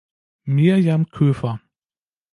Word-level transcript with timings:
Miriam 0.47 1.05
Köfer 1.13 1.61